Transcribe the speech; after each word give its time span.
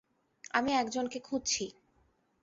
আমি 0.53 0.71
একজনকে 0.73 1.19
খুঁজছি। 1.19 1.65